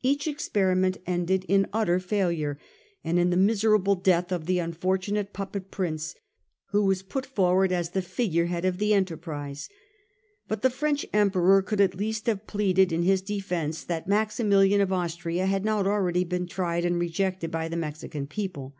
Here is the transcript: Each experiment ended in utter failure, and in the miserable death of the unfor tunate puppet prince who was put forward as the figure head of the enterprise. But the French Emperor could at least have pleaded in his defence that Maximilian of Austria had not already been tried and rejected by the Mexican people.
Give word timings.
Each 0.00 0.26
experiment 0.26 0.96
ended 1.04 1.44
in 1.46 1.66
utter 1.74 2.00
failure, 2.00 2.58
and 3.04 3.18
in 3.18 3.28
the 3.28 3.36
miserable 3.36 3.96
death 3.96 4.32
of 4.32 4.46
the 4.46 4.56
unfor 4.56 4.96
tunate 4.98 5.34
puppet 5.34 5.70
prince 5.70 6.14
who 6.70 6.86
was 6.86 7.02
put 7.02 7.26
forward 7.26 7.70
as 7.70 7.90
the 7.90 8.00
figure 8.00 8.46
head 8.46 8.64
of 8.64 8.78
the 8.78 8.94
enterprise. 8.94 9.68
But 10.46 10.62
the 10.62 10.70
French 10.70 11.04
Emperor 11.12 11.60
could 11.60 11.82
at 11.82 11.94
least 11.94 12.28
have 12.28 12.46
pleaded 12.46 12.92
in 12.92 13.02
his 13.02 13.20
defence 13.20 13.84
that 13.84 14.08
Maximilian 14.08 14.80
of 14.80 14.90
Austria 14.90 15.44
had 15.44 15.66
not 15.66 15.86
already 15.86 16.24
been 16.24 16.46
tried 16.46 16.86
and 16.86 16.98
rejected 16.98 17.50
by 17.50 17.68
the 17.68 17.76
Mexican 17.76 18.26
people. 18.26 18.74